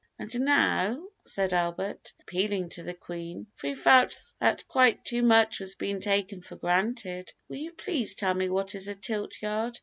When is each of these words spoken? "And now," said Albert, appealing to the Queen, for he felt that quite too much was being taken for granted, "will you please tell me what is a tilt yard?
"And 0.17 0.39
now," 0.39 1.09
said 1.21 1.53
Albert, 1.53 2.13
appealing 2.21 2.69
to 2.69 2.81
the 2.81 2.95
Queen, 2.95 3.45
for 3.55 3.67
he 3.67 3.75
felt 3.75 4.17
that 4.39 4.67
quite 4.67 5.05
too 5.05 5.21
much 5.21 5.59
was 5.59 5.75
being 5.75 5.99
taken 6.01 6.41
for 6.41 6.55
granted, 6.55 7.31
"will 7.47 7.57
you 7.57 7.71
please 7.71 8.15
tell 8.15 8.33
me 8.33 8.49
what 8.49 8.73
is 8.73 8.87
a 8.87 8.95
tilt 8.95 9.39
yard? 9.43 9.77